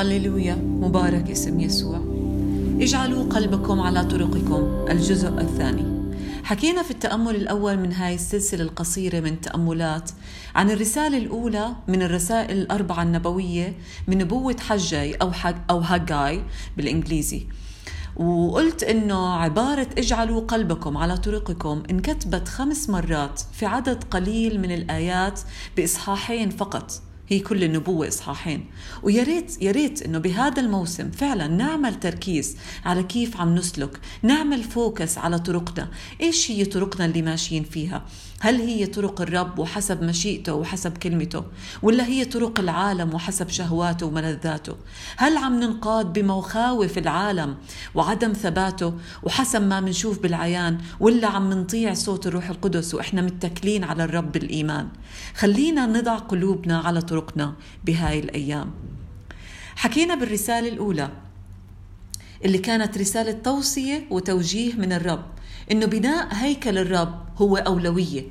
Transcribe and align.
هاليلويا. 0.00 0.54
مبارك 0.54 1.30
اسم 1.30 1.60
يسوع. 1.60 2.00
اجعلوا 2.80 3.24
قلبكم 3.24 3.80
على 3.80 4.04
طرقكم. 4.04 4.86
الجزء 4.90 5.28
الثاني. 5.28 5.96
حكينا 6.44 6.82
في 6.82 6.90
التأمل 6.90 7.36
الأول 7.36 7.76
من 7.76 7.92
هاي 7.92 8.14
السلسلة 8.14 8.62
القصيرة 8.62 9.20
من 9.20 9.40
تأملات 9.40 10.10
عن 10.54 10.70
الرسالة 10.70 11.18
الأولى 11.18 11.76
من 11.88 12.02
الرسائل 12.02 12.58
الأربعة 12.58 13.02
النبوية 13.02 13.76
من 14.08 14.18
نبوة 14.18 14.56
حجي 14.60 15.14
أو 15.14 15.32
حج 15.32 15.56
أو 15.70 15.78
هاجاي 15.78 16.42
بالإنجليزي. 16.76 17.46
وقلت 18.16 18.82
إنه 18.82 19.28
عبارة 19.28 19.88
اجعلوا 19.98 20.40
قلبكم 20.40 20.96
على 20.96 21.16
طرقكم 21.16 21.82
انكتبت 21.90 22.48
خمس 22.48 22.90
مرات 22.90 23.40
في 23.52 23.66
عدد 23.66 24.04
قليل 24.04 24.60
من 24.60 24.72
الآيات 24.74 25.40
بإصحاحين 25.76 26.50
فقط. 26.50 27.02
هي 27.28 27.40
كل 27.40 27.64
النبوة 27.64 28.08
إصحاحين. 28.08 28.64
ويا 29.02 29.22
ريت 29.22 29.62
يا 29.62 29.72
ريت 29.72 30.02
إنه 30.02 30.18
بهذا 30.18 30.60
الموسم 30.60 31.10
فعلا 31.10 31.46
نعمل 31.46 31.94
تركيز 31.94 32.56
على 32.84 33.02
كيف 33.02 33.36
عم 33.40 33.54
نسلك 33.54 34.00
نعمل 34.22 34.62
فوكس 34.64 35.18
على 35.18 35.38
طرقنا. 35.38 35.88
إيش 36.20 36.50
هي 36.50 36.64
طرقنا 36.64 37.04
اللي 37.04 37.22
ماشيين 37.22 37.64
فيها؟ 37.64 38.02
هل 38.40 38.60
هي 38.60 38.86
طرق 38.86 39.20
الرب 39.20 39.58
وحسب 39.58 40.02
مشيئته 40.02 40.54
وحسب 40.54 40.98
كلمته؟ 40.98 41.44
ولا 41.82 42.06
هي 42.06 42.24
طرق 42.24 42.60
العالم 42.60 43.14
وحسب 43.14 43.48
شهواته 43.48 44.06
وملذاته؟ 44.06 44.76
هل 45.16 45.36
عم 45.36 45.60
ننقاد 45.60 46.12
بمخاوف 46.12 46.98
العالم 46.98 47.56
وعدم 47.94 48.32
ثباته 48.32 48.94
وحسب 49.22 49.62
ما 49.62 49.80
منشوف 49.80 50.18
بالعيان؟ 50.18 50.78
ولا 51.00 51.28
عم 51.28 51.52
نطيع 51.52 51.94
صوت 51.94 52.26
الروح 52.26 52.50
القدس 52.50 52.94
وإحنا 52.94 53.22
متكلين 53.22 53.84
على 53.84 54.04
الرب 54.04 54.32
بالإيمان 54.32 54.88
خلينا 55.34 55.86
نضع 55.86 56.16
قلوبنا 56.16 56.78
على 56.78 57.00
طرقنا 57.16 57.54
بهاي 57.84 58.18
الأيام. 58.18 58.70
حكينا 59.76 60.14
بالرسالة 60.14 60.68
الأولى 60.68 61.10
اللي 62.44 62.58
كانت 62.58 62.98
رسالة 62.98 63.32
توصية 63.32 64.06
وتوجيه 64.10 64.74
من 64.74 64.92
الرب 64.92 65.24
إنه 65.70 65.86
بناء 65.86 66.28
هيكل 66.34 66.78
الرب 66.78 67.26
هو 67.36 67.56
أولوية. 67.56 68.22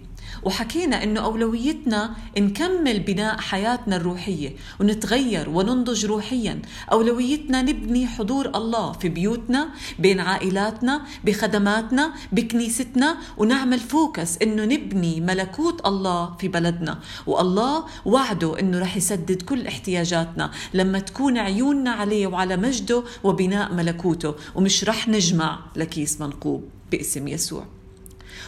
وحكينا 0.43 1.03
إنه 1.03 1.19
أولويتنا 1.19 2.15
نكمل 2.37 2.99
بناء 2.99 3.37
حياتنا 3.37 3.95
الروحية 3.95 4.55
ونتغير 4.79 5.49
وننضج 5.49 6.05
روحيا. 6.05 6.61
أولويتنا 6.91 7.61
نبني 7.61 8.07
حضور 8.07 8.47
الله 8.55 8.91
في 8.91 9.09
بيوتنا 9.09 9.69
بين 9.99 10.19
عائلاتنا 10.19 11.01
بخدماتنا 11.25 12.13
بكنيستنا 12.31 13.17
ونعمل 13.37 13.79
فوكس 13.79 14.37
إنه 14.41 14.65
نبني 14.65 15.21
ملكوت 15.21 15.87
الله 15.87 16.35
في 16.39 16.47
بلدنا. 16.47 16.99
والله 17.27 17.85
وعده 18.05 18.59
إنه 18.59 18.79
رح 18.79 18.97
يسدد 18.97 19.41
كل 19.41 19.67
احتياجاتنا 19.67 20.51
لما 20.73 20.99
تكون 20.99 21.37
عيوننا 21.37 21.91
عليه 21.91 22.27
وعلى 22.27 22.57
مجده 22.57 23.03
وبناء 23.23 23.73
ملكوته. 23.73 24.35
ومش 24.55 24.83
رح 24.83 25.07
نجمع 25.07 25.59
لكيس 25.75 26.21
منقوب 26.21 26.69
باسم 26.91 27.27
يسوع. 27.27 27.65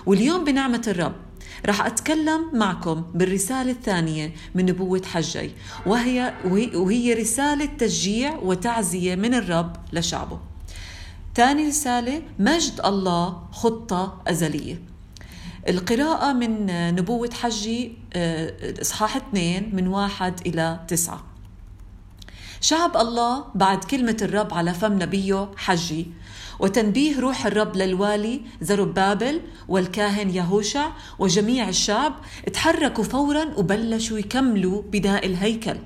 واليوم 0.05 0.43
بنعمة 0.43 0.81
الرب 0.87 1.26
رح 1.65 1.85
أتكلم 1.85 2.41
معكم 2.53 3.03
بالرسالة 3.13 3.71
الثانية 3.71 4.33
من 4.55 4.65
نبوة 4.65 5.01
حجي 5.05 5.51
وهي, 5.85 6.33
وهي 6.75 7.13
رسالة 7.13 7.65
تشجيع 7.65 8.39
وتعزية 8.43 9.15
من 9.15 9.33
الرب 9.33 9.75
لشعبه. 9.93 10.39
ثاني 11.35 11.67
رسالة 11.67 12.21
مجد 12.39 12.81
الله 12.85 13.43
خطة 13.51 14.21
أزلية. 14.27 14.81
القراءة 15.69 16.33
من 16.33 16.65
نبوة 16.95 17.29
حجي 17.33 17.97
آه، 18.13 18.81
إصحاح 18.81 19.15
اثنين 19.15 19.75
من 19.75 19.87
واحد 19.87 20.47
إلى 20.47 20.79
تسعة. 20.87 21.23
شعب 22.61 22.97
الله 22.97 23.45
بعد 23.55 23.83
كلمة 23.83 24.17
الرب 24.21 24.53
على 24.53 24.73
فم 24.73 24.93
نبيه 24.93 25.49
حجي 25.57 26.07
وتنبيه 26.59 27.19
روح 27.19 27.45
الرب 27.45 27.75
للوالي 27.75 28.41
زربابل 28.61 29.41
والكاهن 29.67 30.29
يهوشع 30.29 30.87
وجميع 31.19 31.69
الشعب 31.69 32.13
تحركوا 32.53 33.03
فورا 33.03 33.45
وبلشوا 33.57 34.19
يكملوا 34.19 34.81
بناء 34.81 35.25
الهيكل. 35.25 35.77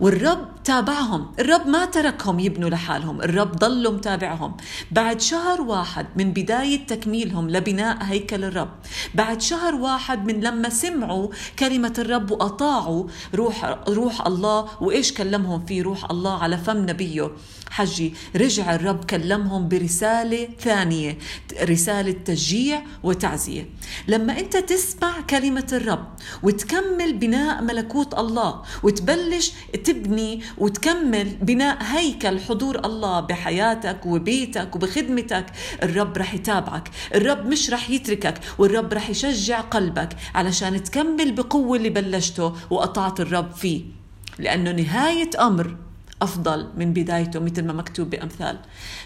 والرب 0.00 0.48
تابعهم. 0.64 1.32
الرب 1.38 1.66
ما 1.66 1.84
تركهم 1.84 2.38
يبنوا 2.40 2.70
لحالهم. 2.70 3.20
الرب 3.20 3.52
ضلوا 3.56 3.92
متابعهم 3.92 4.56
بعد 4.90 5.20
شهر 5.20 5.60
واحد 5.60 6.06
من 6.16 6.32
بداية 6.32 6.86
تكميلهم 6.86 7.50
لبناء 7.50 7.98
هيكل 8.02 8.44
الرب. 8.44 8.70
بعد 9.14 9.40
شهر 9.40 9.74
واحد 9.74 10.26
من 10.26 10.40
لما 10.40 10.68
سمعوا 10.68 11.28
كلمة 11.58 11.94
الرب 11.98 12.30
وأطاعوا 12.30 13.06
روح, 13.34 13.78
روح 13.88 14.26
الله 14.26 14.68
وإيش 14.80 15.12
كلمهم 15.12 15.66
فيه؟ 15.66 15.82
روح 15.82 16.10
الله 16.10 16.42
على 16.42 16.58
فم 16.58 16.76
نبيه. 16.76 17.30
حجي 17.70 18.14
رجع 18.36 18.74
الرب 18.74 19.04
كلمهم 19.04 19.68
برسالة 19.68 20.48
ثانية. 20.60 21.18
رسالة 21.62 22.16
تشجيع 22.24 22.82
وتعزية. 23.02 23.70
لما 24.08 24.38
أنت 24.38 24.56
تسمع 24.56 25.20
كلمة 25.20 25.66
الرب 25.72 26.06
وتكمل 26.42 27.12
بناء 27.12 27.62
ملكوت 27.62 28.18
الله 28.18 28.62
وتبلش 28.82 29.52
تبني 29.86 30.40
وتكمل 30.58 31.28
بناء 31.42 31.78
هيكل 31.82 32.40
حضور 32.40 32.84
الله 32.84 33.20
بحياتك 33.20 34.06
وبيتك 34.06 34.76
وبخدمتك. 34.76 35.46
الرب 35.82 36.16
رح 36.18 36.34
يتابعك 36.34 36.90
الرب 37.14 37.46
مش 37.46 37.70
رح 37.70 37.90
يتركك 37.90 38.34
والرب 38.58 38.92
رح 38.92 39.10
يشجع 39.10 39.60
قلبك 39.60 40.08
علشان 40.34 40.82
تكمل 40.84 41.32
بقوة 41.32 41.76
اللي 41.76 41.90
بلشته 41.90 42.52
وقطعت 42.70 43.20
الرب 43.20 43.52
فيه. 43.52 43.84
لأنه 44.38 44.70
نهاية 44.72 45.30
أمر 45.40 45.76
أفضل 46.22 46.68
من 46.76 46.92
بدايته 46.92 47.40
مثل 47.40 47.64
ما 47.64 47.72
مكتوب 47.72 48.10
بأمثال. 48.10 48.58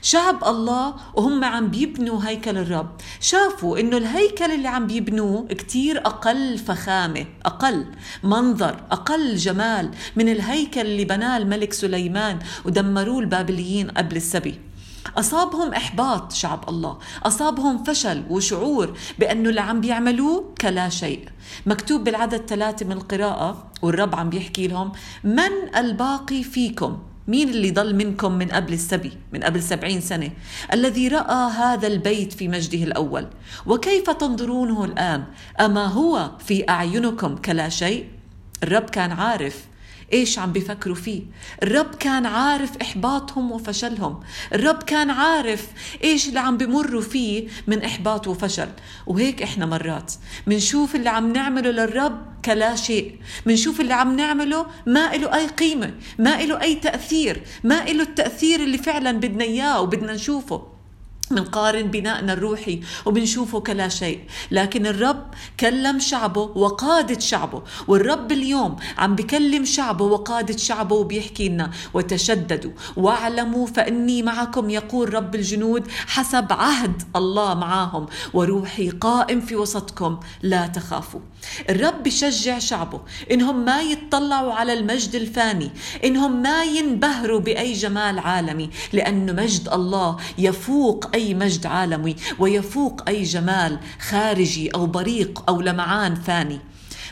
شعب 0.02 0.44
الله 0.44 0.94
وهم 1.14 1.44
عم 1.44 1.68
بيبنوا 1.68 2.20
هيكل 2.24 2.58
الرب. 2.58 2.90
شافوا 3.20 3.78
إنه 3.78 3.96
الهيكل 3.96 4.50
اللي 4.50 4.68
عم 4.68 4.86
بيبنوه 4.86 5.46
كتير 5.46 5.98
أقل 5.98 6.58
فخامة 6.58 7.26
أقل 7.44 7.86
منظر 8.22 8.80
أقل 8.90 9.36
جمال 9.36 9.90
من 10.16 10.28
الهيكل 10.28 10.80
اللي 10.80 11.04
بناه 11.04 11.36
الملك 11.36 11.72
سليمان 11.72 12.38
ودمروه 12.64 13.20
البابليين 13.20 13.90
قبل 13.90 14.16
السبي. 14.16 14.69
أصابهم 15.16 15.74
إحباط 15.74 16.32
شعب 16.32 16.68
الله. 16.68 16.98
أصابهم 17.22 17.84
فشل 17.84 18.24
وشعور 18.30 18.98
بأنه 19.18 19.48
اللي 19.48 19.60
عم 19.60 19.80
بيعملوه 19.80 20.54
كلا 20.60 20.88
شيء. 20.88 21.28
مكتوب 21.66 22.04
بالعدد 22.04 22.46
ثلاثة 22.46 22.86
من 22.86 22.92
القراءة 22.92 23.70
والرب 23.82 24.14
عم 24.14 24.30
بيحكي 24.30 24.68
لهم 24.68 24.92
من 25.24 25.76
الباقي 25.76 26.42
فيكم؟ 26.42 26.98
مين 27.28 27.48
اللي 27.48 27.70
ضل 27.70 27.94
منكم 27.94 28.32
من 28.32 28.48
قبل 28.48 28.72
السبي 28.72 29.12
من 29.32 29.40
قبل 29.42 29.62
سبعين 29.62 30.00
سنة؟ 30.00 30.30
الذي 30.72 31.08
رأى 31.08 31.50
هذا 31.52 31.86
البيت 31.86 32.32
في 32.32 32.48
مجده 32.48 32.84
الأول. 32.84 33.26
وكيف 33.66 34.10
تنظرونه 34.10 34.84
الآن؟ 34.84 35.24
أما 35.60 35.86
هو 35.86 36.30
في 36.38 36.68
أعينكم 36.68 37.36
كلا 37.36 37.68
شيء؟ 37.68 38.08
الرب 38.62 38.90
كان 38.90 39.12
عارف 39.12 39.69
إيش 40.12 40.38
عم 40.38 40.52
بيفكروا 40.52 40.94
فيه؟ 40.94 41.22
الرب 41.62 41.94
كان 41.94 42.26
عارف 42.26 42.70
إحباطهم 42.82 43.52
وفشلهم. 43.52 44.20
الرب 44.52 44.82
كان 44.82 45.10
عارف 45.10 45.66
إيش 46.04 46.28
اللي 46.28 46.40
عم 46.40 46.56
بمروا 46.56 47.02
فيه 47.02 47.48
من 47.66 47.82
إحباط 47.82 48.28
وفشل. 48.28 48.68
وهيك 49.06 49.42
إحنا 49.42 49.66
مرات 49.66 50.12
منشوف 50.46 50.94
اللي 50.94 51.10
عم 51.10 51.32
نعمله 51.32 51.70
للرب 51.70 52.30
كلا 52.44 52.76
شيء. 52.76 53.18
منشوف 53.46 53.80
اللي 53.80 53.94
عم 53.94 54.16
نعمله 54.16 54.66
ما 54.86 55.12
له 55.12 55.34
أي 55.34 55.46
قيمة 55.46 55.94
ما 56.18 56.42
له 56.42 56.60
أي 56.62 56.74
تأثير 56.74 57.42
ما 57.64 57.84
له 57.84 58.02
التأثير 58.02 58.60
اللي 58.60 58.78
فعلا 58.78 59.12
بدنا 59.12 59.44
إياه 59.44 59.80
وبدنا 59.80 60.12
نشوفه. 60.12 60.69
منقارن 61.30 61.82
بنائنا 61.82 62.32
الروحي 62.32 62.80
وبنشوفه 63.06 63.60
كلا 63.60 63.88
شيء. 63.88 64.20
لكن 64.50 64.86
الرب 64.86 65.26
كلم 65.60 65.98
شعبه 65.98 66.40
وقادة 66.40 67.18
شعبه 67.18 67.62
والرب 67.88 68.32
اليوم 68.32 68.76
عم 68.98 69.14
بكلم 69.14 69.64
شعبه 69.64 70.04
وقادة 70.04 70.56
شعبه 70.56 70.96
وبيحكي 70.96 71.48
لنا 71.48 71.70
وتشددوا 71.94 72.70
واعلموا 72.96 73.66
فإني 73.66 74.22
معكم 74.22 74.70
يقول 74.70 75.14
رب 75.14 75.34
الجنود 75.34 75.88
حسب 76.06 76.52
عهد 76.52 77.02
الله 77.16 77.54
معاهم 77.54 78.06
وروحي 78.34 78.90
قائم 78.90 79.40
في 79.40 79.56
وسطكم 79.56 80.20
لا 80.42 80.66
تخافوا. 80.66 81.20
الرب 81.70 82.02
بشجع 82.02 82.58
شعبه 82.58 83.00
إنهم 83.30 83.64
ما 83.64 83.80
يتطلعوا 83.82 84.52
على 84.52 84.72
المجد 84.72 85.14
الفاني 85.14 85.70
إنهم 86.04 86.42
ما 86.42 86.64
ينبهروا 86.64 87.40
بأي 87.40 87.72
جمال 87.72 88.18
عالمي 88.18 88.70
لأن 88.92 89.36
مجد 89.36 89.68
الله 89.68 90.16
يفوق 90.38 91.10
أي 91.14 91.19
مجد 91.20 91.66
عالمي 91.66 92.16
ويفوق 92.38 93.08
أي 93.08 93.22
جمال 93.22 93.78
خارجي 94.08 94.68
أو 94.68 94.86
بريق 94.86 95.44
أو 95.48 95.60
لمعان 95.60 96.14
فاني. 96.14 96.60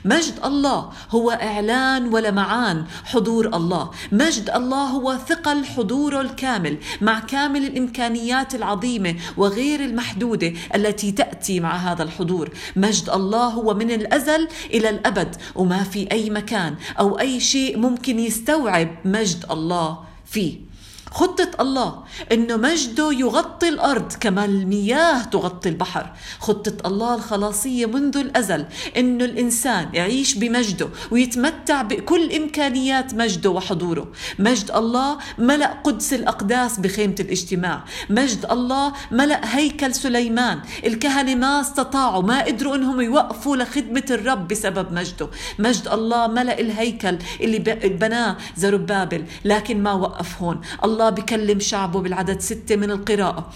مجد 0.04 0.34
الله 0.44 0.90
هو 1.10 1.30
إعلان 1.30 2.14
ولمعان 2.14 2.84
حضور 3.04 3.46
الله. 3.56 3.90
مجد 4.12 4.50
الله 4.50 4.84
هو 4.84 5.16
ثقل 5.28 5.64
حضوره 5.64 6.20
الكامل 6.20 6.78
مع 7.00 7.20
كامل 7.20 7.64
الإمكانيات 7.64 8.54
العظيمة 8.54 9.14
وغير 9.36 9.80
المحدودة 9.80 10.52
التي 10.74 11.12
تأتي 11.12 11.60
مع 11.60 11.76
هذا 11.76 12.02
الحضور. 12.02 12.50
مجد 12.76 13.10
الله 13.10 13.46
هو 13.46 13.74
من 13.74 13.90
الأزل 13.90 14.48
إلى 14.70 14.88
الأبد 14.88 15.36
وما 15.54 15.82
في 15.82 16.08
أي 16.12 16.30
مكان 16.30 16.74
أو 16.98 17.18
أي 17.18 17.40
شيء 17.40 17.78
ممكن 17.78 18.18
يستوعب 18.18 18.88
مجد 19.04 19.44
الله 19.50 19.98
فيه. 20.26 20.67
خطة 21.10 21.50
الله 21.60 22.02
إنه 22.32 22.56
مجده 22.56 23.12
يغطي 23.12 23.68
الأرض 23.68 24.12
كما 24.12 24.44
المياه 24.44 25.22
تغطي 25.22 25.68
البحر. 25.68 26.12
خطة 26.40 26.86
الله 26.86 27.14
الخلاصية 27.14 27.86
منذ 27.86 28.16
الأزل 28.16 28.66
إنه 28.96 29.24
الإنسان 29.24 29.88
يعيش 29.94 30.34
بمجده 30.34 30.88
ويتمتع 31.10 31.82
بكل 31.82 32.32
إمكانيات 32.32 33.14
مجده 33.14 33.50
وحضوره. 33.50 34.08
مجد 34.38 34.70
الله 34.70 35.18
ملأ 35.38 35.80
قدس 35.84 36.12
الأقداس 36.12 36.80
بخيمة 36.80 37.14
الاجتماع. 37.20 37.84
مجد 38.10 38.46
الله 38.50 38.92
ملأ 39.10 39.56
هيكل 39.56 39.94
سليمان. 39.94 40.60
الكهنة 40.86 41.34
ما 41.34 41.60
استطاعوا 41.60 42.22
ما 42.22 42.44
قدروا 42.44 42.74
إنهم 42.76 43.00
يوقفوا 43.00 43.56
لخدمة 43.56 44.04
الرب 44.10 44.48
بسبب 44.48 44.92
مجده. 44.92 45.28
مجد 45.58 45.88
الله 45.88 46.26
ملأ 46.26 46.60
الهيكل 46.60 47.18
اللي 47.40 47.58
بناه 47.88 48.36
زربابل 48.56 49.24
لكن 49.44 49.82
ما 49.82 49.92
وقف 49.92 50.42
هون. 50.42 50.60
الله 50.84 50.97
الله 50.98 51.10
بكلم 51.10 51.60
شعبه 51.60 52.00
بالعدد 52.00 52.40
ستة 52.40 52.76
من 52.76 52.90
القراءة 52.90 53.50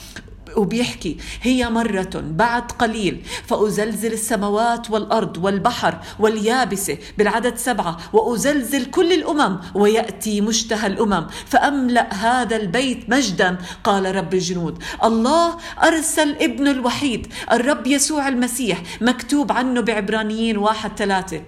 وبيحكي 0.57 1.17
هي 1.43 1.71
مرة 1.71 2.11
بعد 2.15 2.73
قليل 2.73 3.23
فأزلزل 3.47 4.13
السماوات 4.13 4.91
والأرض 4.91 5.45
والبحر 5.45 5.99
واليابسة 6.19 6.99
بالعدد 7.19 7.57
سبعة 7.57 7.99
وأزلزل 8.13 8.85
كل 8.85 9.13
الأمم 9.13 9.59
ويأتي 9.75 10.41
مشتهى 10.41 10.87
الأمم 10.87 11.27
فأملأ 11.47 12.15
هذا 12.15 12.57
البيت 12.57 13.11
مجدا 13.11 13.59
قال 13.85 14.15
رب 14.15 14.35
الجنود. 14.35 14.83
الله 15.05 15.57
أرسل 15.83 16.37
ابنه 16.41 16.71
الوحيد 16.71 17.27
الرب 17.53 17.87
يسوع 17.87 18.29
المسيح 18.29 18.83
مكتوب 19.01 19.53
عنه 19.53 19.81
بعبرانيين 19.81 20.59
واحد 20.59 20.91
ثلاثة. 20.97 21.41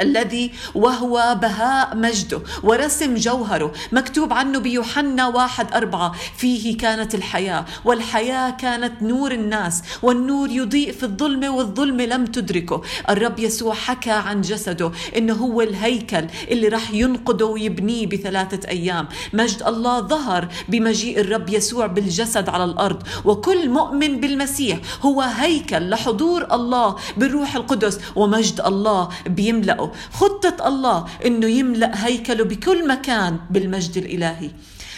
الذي 0.00 0.52
وهو 0.74 1.38
بهاء 1.42 1.96
مجده 1.96 2.40
ورسم 2.62 3.14
جوهره 3.14 3.72
مكتوب 3.92 4.32
عنه 4.32 4.58
بيوحنا 4.58 5.26
واحد 5.28 5.74
أربعة. 5.74 6.12
فيه 6.36 6.76
كانت 6.76 7.14
الحياة 7.14 7.64
والحياة 7.84 8.50
كانت 8.50 9.02
نور 9.02 9.32
الناس 9.32 9.82
والنور 10.02 10.50
يضيء 10.50 10.92
في 10.92 11.02
الظلمة 11.02 11.50
والظلمة 11.50 12.04
لم 12.04 12.24
تدركه. 12.24 12.82
الرب 13.10 13.38
يسوع 13.38 13.74
حكى 13.74 14.10
عن 14.10 14.40
جسده 14.40 14.92
إنه 15.16 15.34
هو 15.34 15.60
الهيكل 15.60 16.26
اللي 16.50 16.68
راح 16.68 16.90
ينقده 16.90 17.46
ويبنيه 17.46 18.06
بثلاثة 18.06 18.68
أيام. 18.68 19.08
مجد 19.32 19.62
الله 19.62 20.00
ظهر 20.00 20.48
بمجيء 20.68 21.20
الرب 21.20 21.48
يسوع 21.48 21.86
بالجسد 21.86 22.48
على 22.48 22.64
الأرض. 22.64 23.02
وكل 23.24 23.68
مؤمن 23.68 24.20
بالمسيح 24.20 24.78
هو 25.02 25.20
هيكل 25.20 25.90
لحضور 25.90 26.54
الله 26.54 26.96
بالروح 27.16 27.56
القدس. 27.56 28.00
ومجد 28.16 28.60
الله 28.60 29.08
بيملأ 29.26 29.81
خطة 30.12 30.68
الله 30.68 31.06
أنه 31.26 31.46
يملأ 31.46 32.06
هيكله 32.06 32.44
بكل 32.44 32.88
مكان 32.88 33.38
بالمجد 33.50 33.96
الإلهي. 33.96 34.50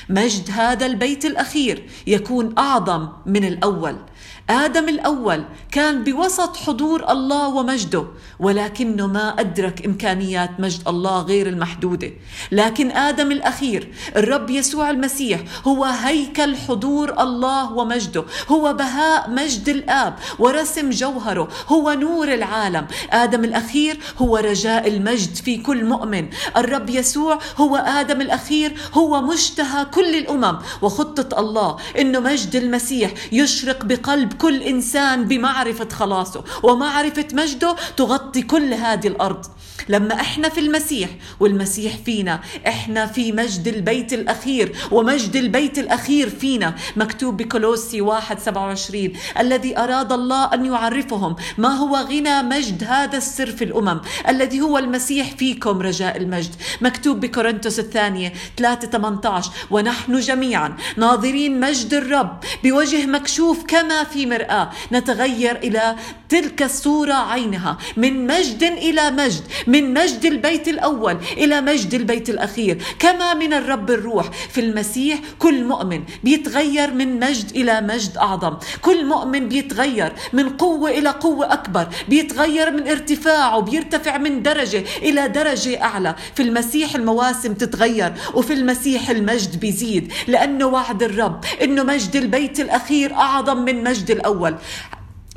مجد 0.09 0.51
هذا 0.51 0.87
البيت 0.87 1.25
الأخير 1.25 1.83
يكون 2.07 2.55
أعظم 2.59 3.09
من 3.27 3.45
الأول. 3.45 3.97
آدم 4.51 4.89
الأول 4.89 5.45
كان 5.73 6.05
بوسط 6.05 6.57
حضور 6.57 7.13
الله 7.13 7.49
ومجده 7.49 8.05
ولكنه 8.41 9.07
ما 9.07 9.41
أدرك 9.41 9.87
إمكانيات 9.87 10.51
مجد 10.61 10.89
الله 10.89 11.23
غير 11.23 11.47
المحدودة. 11.49 12.11
لكن 12.53 12.91
آدم 12.91 13.33
الأخير 13.33 13.89
الرب 14.17 14.51
يسوع 14.51 14.91
المسيح 14.91 15.41
هو 15.67 15.85
هيكل 15.85 16.57
حضور 16.57 17.23
الله 17.23 17.73
ومجده. 17.73 18.25
هو 18.49 18.73
بهاء 18.73 19.31
مجد 19.31 19.69
الآب 19.69 20.15
ورسم 20.39 20.91
جوهره. 20.91 21.49
هو 21.69 21.93
نور 21.93 22.35
العالم. 22.35 22.87
آدم 23.11 23.45
الأخير 23.45 24.01
هو 24.19 24.37
رجاء 24.37 24.89
المجد 24.89 25.35
في 25.35 25.57
كل 25.57 25.85
مؤمن. 25.85 26.29
الرب 26.57 26.91
يسوع 26.91 27.39
هو 27.57 27.77
آدم 27.77 28.21
الأخير 28.21 28.75
هو 28.95 29.23
مشتهى 29.23 29.85
كل 29.85 30.15
الأمم. 30.15 30.59
وخطة 30.83 31.41
الله 31.41 31.77
إنه 31.99 32.21
مجد 32.21 32.57
المسيح 32.57 33.13
يشرق 33.33 33.85
بقلب 33.85 34.34
كل 34.39 34.63
إنسان 34.63 35.25
بمعرفة 35.25 35.89
خلاصه 35.89 36.45
ومعرفة 36.63 37.27
مجده 37.33 37.77
تغطي 37.97 38.43
كل 38.43 38.75
هذه 38.75 39.07
الأرض. 39.07 39.47
لما 39.89 40.15
إحنا 40.15 40.49
في 40.49 40.61
المسيح 40.61 41.11
والمسيح 41.41 41.97
فينا. 42.05 42.41
إحنا 42.67 43.07
في 43.07 43.33
مجد 43.33 43.69
البيت 43.69 44.13
الأخير 44.13 44.73
ومجد 44.91 45.37
البيت 45.37 45.79
الأخير 45.79 46.31
فينا. 46.31 46.75
مكتوب 46.97 47.37
بكولوسي 47.37 48.01
1 48.01 48.41
27 48.41 49.13
الذي 49.39 49.79
أراد 49.79 50.13
الله 50.13 50.55
أن 50.55 50.65
يعرفهم. 50.65 51.37
ما 51.59 51.69
هو 51.69 51.97
غنى 51.97 52.43
مجد 52.43 52.85
هذا 52.85 53.17
السر 53.17 53.51
في 53.51 53.65
الأمم؟ 53.65 54.01
الذي 54.29 54.61
هو 54.61 54.79
المسيح 54.79 55.31
فيكم 55.31 55.83
رجاء 55.83 56.17
المجد. 56.17 56.55
مكتوب 56.81 57.21
بكورنثوس 57.21 57.79
الثانية 57.79 58.33
3 58.57 58.89
18 58.89 59.51
ونحن 59.71 60.21
جميعا 60.21 60.77
ناظرين 60.97 61.61
مجد 61.61 61.95
الرب 61.95 62.41
بوجه 62.65 63.07
مكشوف 63.07 63.65
كما 63.65 64.05
في 64.05 64.27
مرآة. 64.27 64.71
نتغير 64.93 65.57
إلى 65.57 65.97
تلك 66.29 66.63
الصورة 66.63 67.15
عينها. 67.15 67.79
من 67.97 68.27
مجد 68.27 68.63
إلى 68.63 69.11
مجد 69.11 69.43
من 69.67 69.95
مجد 69.95 70.25
البيت 70.25 70.69
الأول 70.69 71.19
إلى 71.37 71.61
مجد 71.61 71.95
البيت 71.95 72.31
الأخير. 72.31 72.83
كما 72.99 73.35
من 73.35 73.53
الرب 73.53 73.91
الروح 73.91 74.31
في 74.31 74.61
المسيح 74.61 75.19
كل 75.39 75.65
مؤمن 75.65 76.03
بيتغير 76.25 76.95
من 76.95 77.21
مجد 77.21 77.51
إلى 77.57 77.81
مجد 77.81 78.17
أعظم. 78.17 78.57
كل 78.83 79.07
مؤمن 79.07 79.49
بيتغير 79.49 80.13
من 80.33 80.49
قوة 80.49 80.91
إلى 80.91 81.09
قوة 81.09 81.53
أكبر 81.53 81.89
بيتغير 82.09 82.71
من 82.71 82.89
ارتفاع 82.89 83.55
وبيرتفع 83.57 84.19
من 84.19 84.43
درجة 84.43 84.85
إلى 85.03 85.29
درجة 85.29 85.83
أعلى. 85.83 86.15
في 86.35 86.43
المسيح 86.43 86.95
المواسم 86.95 87.55
تتغير 87.55 88.13
وفي 88.35 88.53
المسيح 88.53 89.11
المجد 89.11 89.61
بيزيد 89.61 90.13
لأنه 90.27 90.67
وعد 90.67 91.03
الرب 91.03 91.45
إنه 91.63 91.83
مجد 91.83 92.17
البيت 92.17 92.61
الأخير 92.61 93.15
أعظم 93.15 93.65
من 93.65 93.85
مجد 93.85 94.11
الأول. 94.11 94.55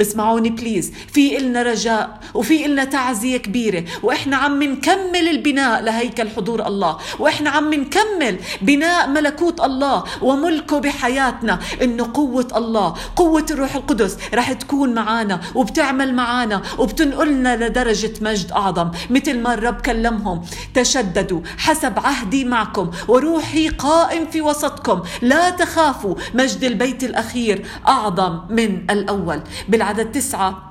اسمعوني 0.02 0.50
بليز 0.50 0.94
في 1.14 1.38
إلنا 1.38 1.64
رجاء 1.64 2.20
وفي 2.34 2.66
إلنا 2.66 2.84
تعزية 2.84 3.38
كبيرة 3.38 3.84
وإحنا 4.04 4.38
عم 4.38 4.64
نكمل 4.64 5.28
البناء 5.30 5.82
لهيكل 5.84 6.30
حضور 6.30 6.68
الله 6.68 6.98
وإحنا 7.20 7.50
عم 7.50 7.74
نكمل 7.74 8.40
بناء 8.62 9.08
ملكوت 9.10 9.62
الله 9.62 10.04
وملكه 10.22 10.80
بحياتنا 10.80 11.60
إنه 11.82 12.10
قوة 12.14 12.48
الله 12.56 12.94
قوة 13.16 13.46
الروح 13.52 13.76
القدس 13.76 14.18
رح 14.34 14.52
تكون 14.54 14.94
معانا 14.94 15.42
وبتعمل 15.56 16.14
معانا 16.14 16.62
وبتنقلنا 16.80 17.66
لدرجة 17.68 18.14
مجد 18.22 18.52
أعظم 18.52 18.92
مثل 19.10 19.40
ما 19.40 19.54
الرب 19.54 19.82
كلمهم 19.82 20.42
تشددوا 20.74 21.42
حسب 21.58 22.00
عهدي 22.00 22.46
معكم 22.46 22.92
وروحي 23.08 23.70
قائم 23.70 24.25
في 24.25 24.42
وسطكم 24.42 25.01
لا 25.22 25.50
تخافوا 25.50 26.16
مجد 26.34 26.63
البيت 26.63 27.04
الأخير 27.04 27.66
أعظم 27.88 28.39
من 28.50 28.86
الأول. 28.89 29.42
بالعكس 29.70 29.87
عدد 29.88 30.12
تسعة 30.12 30.66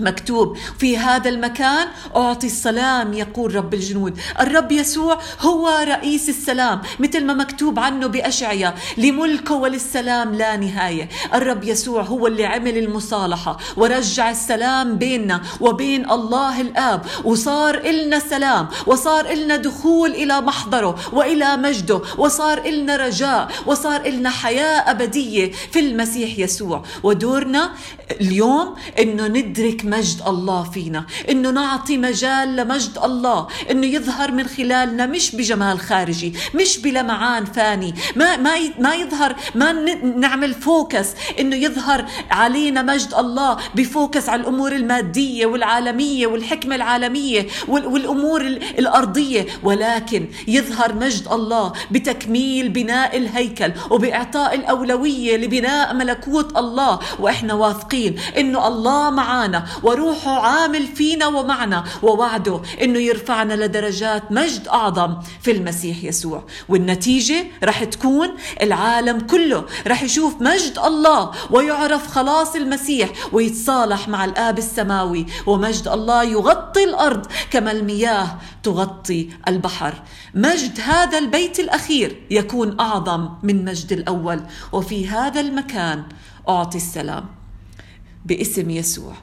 مكتوب 0.00 0.56
في 0.78 0.98
هذا 0.98 1.28
المكان 1.28 1.88
أعطي 2.16 2.46
السلام 2.46 3.12
يقول 3.12 3.54
رب 3.54 3.74
الجنود. 3.74 4.18
الرب 4.40 4.72
يسوع 4.72 5.18
هو 5.40 5.68
رئيس 5.68 6.28
السلام 6.28 6.80
مثل 7.00 7.24
ما 7.24 7.34
مكتوب 7.34 7.78
عنه 7.78 8.06
بأشعيا 8.06 8.74
لملكه 8.98 9.54
وللسلام 9.54 10.34
لا 10.34 10.56
نهاية. 10.56 11.08
الرب 11.34 11.64
يسوع 11.64 12.02
هو 12.02 12.26
اللي 12.26 12.46
عمل 12.46 12.78
المصالحة 12.78 13.58
ورجع 13.76 14.30
السلام 14.30 14.98
بيننا 14.98 15.42
وبين 15.60 16.10
الله 16.10 16.60
الآب. 16.60 17.06
وصار 17.24 17.74
إلنا 17.74 18.18
سلام 18.18 18.68
وصار 18.86 19.30
إلنا 19.30 19.56
دخول 19.56 20.10
إلى 20.10 20.40
محضره 20.40 20.98
وإلى 21.12 21.56
مجده 21.56 22.00
وصار 22.18 22.58
إلنا 22.58 22.96
رجاء 22.96 23.48
وصار 23.66 24.00
إلنا 24.00 24.30
حياة 24.30 24.90
أبدية 24.90 25.52
في 25.52 25.80
المسيح 25.80 26.38
يسوع. 26.38 26.82
ودورنا 27.02 27.72
اليوم 28.20 28.74
إنه 28.98 29.26
ندرك 29.26 29.85
مجد 29.86 30.22
الله 30.26 30.62
فينا. 30.62 31.06
إنه 31.30 31.50
نعطي 31.50 31.98
مجال 31.98 32.56
لمجد 32.56 32.98
الله. 33.04 33.46
إنه 33.70 33.86
يظهر 33.86 34.32
من 34.32 34.46
خلالنا 34.46 35.06
مش 35.06 35.36
بجمال 35.36 35.78
خارجي 35.80 36.34
مش 36.54 36.78
بلمعان 36.78 37.44
فاني. 37.44 37.94
ما 38.16 38.36
ما 38.36 38.50
ما 38.78 38.94
يظهر 38.94 39.36
ما 39.54 39.72
نعمل 40.16 40.54
فوكس. 40.54 41.08
إنه 41.40 41.56
يظهر 41.56 42.04
علينا 42.30 42.82
مجد 42.82 43.14
الله 43.14 43.56
بفوكس 43.74 44.28
على 44.28 44.40
الأمور 44.40 44.72
المادية 44.72 45.46
والعالمية 45.46 46.26
والحكمة 46.26 46.74
العالمية 46.74 47.46
والأمور 47.68 48.40
الأرضية. 48.78 49.46
ولكن 49.62 50.28
يظهر 50.48 50.94
مجد 50.94 51.28
الله 51.32 51.72
بتكميل 51.90 52.68
بناء 52.68 53.16
الهيكل 53.16 53.72
وبإعطاء 53.90 54.54
الأولوية 54.54 55.36
لبناء 55.36 55.94
ملكوت 55.94 56.56
الله. 56.56 56.98
وإحنا 57.18 57.54
واثقين 57.54 58.18
إنه 58.38 58.68
الله 58.68 59.10
معانا. 59.10 59.66
وروحه 59.82 60.40
عامل 60.40 60.86
فينا 60.86 61.26
ومعنا. 61.26 61.84
ووعده 62.02 62.62
إنه 62.82 62.98
يرفعنا 62.98 63.64
لدرجات 63.64 64.32
مجد 64.32 64.68
أعظم 64.68 65.16
في 65.42 65.50
المسيح 65.50 66.04
يسوع. 66.04 66.44
والنتيجة 66.68 67.46
رح 67.64 67.84
تكون 67.84 68.28
العالم 68.62 69.20
كله 69.20 69.64
رح 69.86 70.02
يشوف 70.02 70.40
مجد 70.40 70.78
الله 70.78 71.30
ويعرف 71.50 72.06
خلاص 72.06 72.56
المسيح 72.56 73.10
ويتصالح 73.32 74.08
مع 74.08 74.24
الآب 74.24 74.58
السماوي. 74.58 75.26
ومجد 75.46 75.88
الله 75.88 76.24
يغطي 76.24 76.84
الأرض 76.84 77.26
كما 77.50 77.72
المياه 77.72 78.38
تغطي 78.62 79.30
البحر. 79.48 79.94
مجد 80.34 80.80
هذا 80.80 81.18
البيت 81.18 81.60
الأخير 81.60 82.22
يكون 82.30 82.80
أعظم 82.80 83.28
من 83.42 83.64
مجد 83.64 83.92
الأول. 83.92 84.40
وفي 84.72 85.08
هذا 85.08 85.40
المكان 85.40 86.02
أعطي 86.48 86.76
السلام 86.76 87.24
باسم 88.24 88.70
يسوع. 88.70 89.14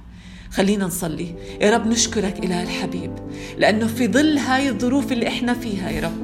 خلينا 0.54 0.86
نصلي. 0.86 1.28
يا 1.62 1.72
رب 1.76 1.88
نشكرك 1.88 2.40
إله 2.40 2.64
الحبيب 2.64 3.12
لأنه 3.58 3.88
في 3.88 4.08
ظل 4.08 4.38
هاي 4.38 4.70
الظروف 4.70 5.12
اللي 5.12 5.28
إحنا 5.28 5.54
فيها 5.54 5.90
يا 5.90 6.02
رب 6.02 6.23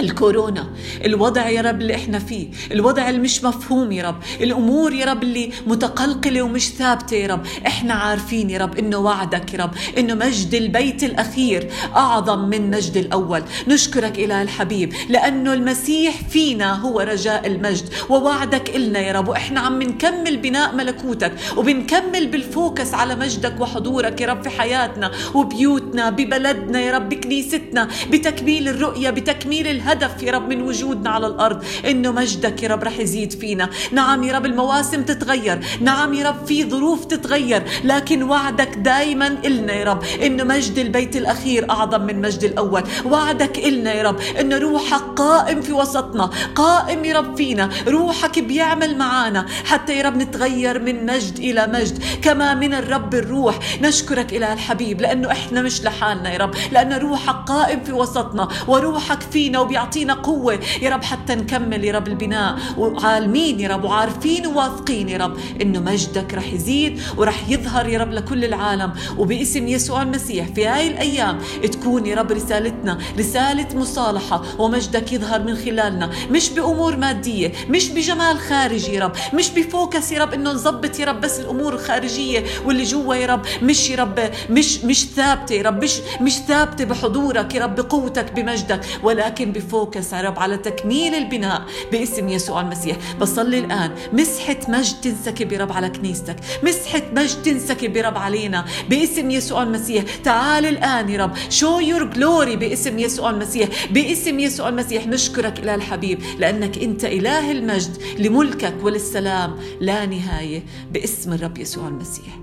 الكورونا 0.00 0.66
الوضع 1.04 1.48
يا 1.48 1.60
رب 1.62 1.80
اللي 1.80 1.94
إحنا 1.94 2.18
فيه 2.18 2.48
الوضع 2.72 3.08
اللي 3.08 3.20
مش 3.20 3.44
مفهوم 3.44 3.92
يا 3.92 4.08
رب 4.08 4.22
الأمور 4.40 4.92
يا 4.92 5.06
رب 5.06 5.22
اللي 5.22 5.50
متقلقلة 5.66 6.42
ومش 6.42 6.68
ثابتة 6.68 7.14
يا 7.16 7.26
رب. 7.26 7.46
إحنا 7.66 7.94
عارفين 7.94 8.50
يا 8.50 8.58
رب 8.58 8.78
انه 8.78 8.98
وعدك 8.98 9.54
يا 9.54 9.58
رب 9.58 9.70
انه 9.98 10.14
مجد 10.14 10.54
البيت 10.54 11.04
الأخير 11.04 11.70
أعظم 11.96 12.38
من 12.48 12.70
مجد 12.70 12.96
الأول. 12.96 13.42
نشكرك 13.68 14.18
اله 14.18 14.42
الحبيب 14.42 14.92
لأنه 15.08 15.52
المسيح 15.52 16.14
فينا 16.30 16.74
هو 16.74 17.00
رجاء 17.00 17.46
المجد 17.46 17.88
ووعدك 18.08 18.76
إلنا 18.76 18.98
يا 18.98 19.12
رب. 19.12 19.28
وإحنا 19.28 19.60
عم 19.60 19.82
نكمل 19.82 20.36
بناء 20.36 20.74
ملكوتك 20.74 21.32
وبنكمل 21.56 22.26
بالفوكس 22.26 22.94
على 22.94 23.14
مجدك 23.16 23.60
وحضورك 23.60 24.20
يا 24.20 24.26
رب 24.26 24.42
في 24.42 24.50
حياتنا 24.50 25.10
وبيوتنا 25.34 26.10
ببلدنا 26.10 26.80
يا 26.80 26.92
رب 26.92 27.08
بكنيستنا 27.08 27.88
بتكميل 28.10 28.68
الرؤية 28.68 29.10
بتكميل 29.10 29.66
الهدف 29.66 29.95
الهدف 29.96 30.22
يا 30.22 30.32
رب 30.32 30.48
من 30.48 30.62
وجودنا 30.62 31.10
على 31.10 31.26
الأرض 31.26 31.64
إنه 31.86 32.12
مجدك 32.12 32.62
يا 32.62 32.68
رب 32.68 32.84
رح 32.84 32.98
يزيد 32.98 33.32
فينا. 33.32 33.70
نعم 33.92 34.22
يا 34.24 34.34
رب 34.34 34.46
المواسم 34.46 35.02
تتغير 35.02 35.60
نعم 35.80 36.14
يا 36.14 36.28
رب 36.28 36.46
في 36.46 36.70
ظروف 36.70 37.04
تتغير 37.04 37.62
لكن 37.84 38.22
وعدك 38.22 38.74
دائما 38.78 39.26
إلنا 39.26 39.72
يا 39.72 39.84
رب 39.84 40.04
إنه 40.22 40.44
مجد 40.44 40.78
البيت 40.78 41.16
الأخير 41.16 41.70
أعظم 41.70 42.00
من 42.00 42.20
مجد 42.20 42.44
الأول. 42.44 42.82
وعدك 43.04 43.58
إلنا 43.58 43.92
يا 43.94 44.02
رب 44.02 44.20
إنه 44.40 44.58
روحك 44.58 45.02
قائم 45.16 45.62
في 45.62 45.72
وسطنا 45.72 46.30
قائم 46.54 47.04
يا 47.04 47.18
رب 47.18 47.36
فينا. 47.36 47.70
روحك 47.88 48.38
بيعمل 48.38 48.98
معانا 48.98 49.46
حتى 49.64 49.98
يا 49.98 50.02
رب 50.02 50.16
نتغير 50.16 50.78
من 50.78 51.06
مجد 51.06 51.38
إلى 51.38 51.66
مجد. 51.66 52.02
كما 52.22 52.54
من 52.54 52.74
الرب 52.74 53.14
الروح 53.14 53.58
نشكرك 53.82 54.32
إلى 54.32 54.52
الحبيب 54.52 55.00
لأنه 55.00 55.30
إحنا 55.32 55.62
مش 55.62 55.82
لحالنا 55.84 56.32
يا 56.32 56.38
رب 56.38 56.54
لأن 56.72 56.92
روحك 56.92 57.36
قائم 57.48 57.80
في 57.84 57.92
وسطنا 57.92 58.48
وروحك 58.68 59.20
فينا 59.32 59.58
وبي 59.58 59.75
يعطينا 59.76 60.14
قوة. 60.14 60.60
يا 60.82 60.90
رب 60.90 61.04
حتى 61.04 61.34
نكمل 61.34 61.84
يا 61.84 61.92
رب 61.92 62.08
البناء. 62.08 62.58
وعالمين 62.78 63.60
يا 63.60 63.68
رب 63.68 63.84
وعارفين 63.84 64.46
وواثقين 64.46 65.08
يا 65.08 65.18
رب 65.18 65.36
إنه 65.62 65.80
مجدك 65.80 66.34
رح 66.34 66.52
يزيد 66.52 67.00
ورح 67.16 67.48
يظهر 67.48 67.88
يا 67.88 67.98
رب 67.98 68.12
لكل 68.12 68.44
العالم. 68.44 68.92
وباسم 69.18 69.68
يسوع 69.68 70.02
المسيح 70.02 70.46
في 70.54 70.66
هاي 70.66 70.88
الأيام 70.88 71.38
تكون 71.72 72.06
يا 72.06 72.16
رب 72.16 72.32
رسالتنا 72.32 72.98
رسالة 73.18 73.68
مصالحة 73.74 74.42
ومجدك 74.58 75.12
يظهر 75.12 75.42
من 75.42 75.56
خلالنا. 75.56 76.10
مش 76.30 76.50
بأمور 76.50 76.96
مادية 76.96 77.52
مش 77.68 77.88
بجمال 77.88 78.38
خارجي 78.38 78.94
يا 78.94 79.00
رب 79.04 79.12
مش 79.34 79.50
بفوكس 79.50 80.12
يا 80.12 80.20
رب 80.22 80.32
إنه 80.34 80.50
نظبط 80.52 80.98
يا 81.00 81.04
رب 81.06 81.20
بس 81.20 81.40
الأمور 81.40 81.74
الخارجية 81.74 82.44
واللي 82.64 82.82
جوا 82.84 83.14
يا 83.14 83.26
رب. 83.26 83.42
مش 83.62 83.90
يا 83.90 83.96
رب 83.96 84.30
مش 84.50 84.84
مش 84.84 85.04
ثابتة 85.04 85.52
يا 85.54 85.62
رب 85.62 85.82
مش 85.84 85.96
مش 86.20 86.32
ثابتة 86.38 86.84
بحضورك 86.84 87.54
يا 87.54 87.64
رب 87.64 87.74
بقوتك 87.74 88.32
بمجدك 88.32 88.80
ولكن 89.02 89.52
بفوكس 89.66 90.12
يا 90.12 90.20
رب 90.20 90.38
على 90.38 90.56
تكميل 90.56 91.14
البناء 91.14 91.62
باسم 91.92 92.28
يسوع 92.28 92.60
المسيح. 92.60 92.96
بصلي 93.20 93.58
الآن. 93.58 93.90
مسحة 94.12 94.56
مجد 94.68 95.00
تنسكب 95.00 95.52
يا 95.52 95.58
رب 95.58 95.72
على 95.72 95.88
كنيستك. 95.88 96.36
مسحة 96.62 97.02
مجد 97.16 97.42
تنسكب 97.42 97.96
يا 97.96 98.08
رب 98.08 98.18
علينا 98.18 98.64
باسم 98.90 99.30
يسوع 99.30 99.62
المسيح. 99.62 100.04
تعال 100.24 100.66
الآن 100.66 101.08
يا 101.08 101.24
رب. 101.24 101.32
شو 101.50 101.78
يور 101.78 102.04
جلوري 102.04 102.56
باسم 102.56 102.98
يسوع 102.98 103.30
المسيح. 103.30 103.68
باسم 103.90 104.40
يسوع 104.40 104.68
المسيح. 104.68 105.06
نشكرك 105.06 105.58
إله 105.58 105.74
الحبيب 105.74 106.22
لأنك 106.38 106.78
أنت 106.78 107.04
إله 107.04 107.52
المجد 107.52 108.02
لملكك 108.18 108.74
وللسلام. 108.82 109.56
لا 109.80 110.06
نهاية 110.06 110.62
باسم 110.92 111.32
الرب 111.32 111.58
يسوع 111.58 111.88
المسيح. 111.88 112.38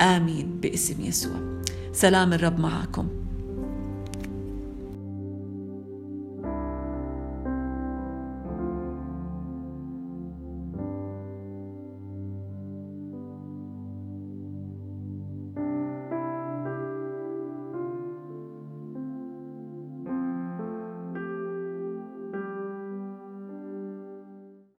آمين 0.00 0.60
باسم 0.60 1.00
يسوع. 1.00 1.36
سلام 1.92 2.32
الرب 2.32 2.60
معكم. 2.60 3.25